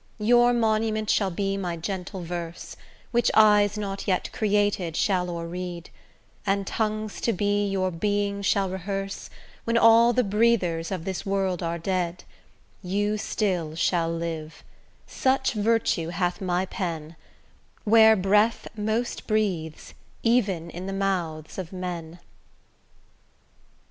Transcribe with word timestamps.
Your 0.17 0.51
monument 0.51 1.11
shall 1.11 1.29
be 1.29 1.57
my 1.57 1.77
gentle 1.77 2.23
verse, 2.23 2.75
Which 3.11 3.29
eyes 3.35 3.77
not 3.77 4.07
yet 4.07 4.31
created 4.31 4.95
shall 4.97 5.29
o'er 5.29 5.45
read; 5.47 5.91
And 6.43 6.65
tongues 6.65 7.21
to 7.21 7.31
be, 7.31 7.67
your 7.69 7.91
being 7.91 8.41
shall 8.41 8.67
rehearse, 8.67 9.29
When 9.63 9.77
all 9.77 10.11
the 10.11 10.23
breathers 10.23 10.89
of 10.89 11.05
this 11.05 11.23
world 11.23 11.61
are 11.61 11.77
dead; 11.77 12.23
You 12.81 13.15
still 13.19 13.75
shall 13.75 14.11
live, 14.11 14.63
such 15.05 15.53
virtue 15.53 16.07
hath 16.09 16.41
my 16.41 16.65
pen, 16.65 17.15
Where 17.83 18.15
breath 18.15 18.67
most 18.75 19.27
breathes, 19.27 19.93
even 20.23 20.71
in 20.71 20.87
the 20.87 20.93
mouths 20.93 21.59
of 21.59 21.71
men. 21.71 22.17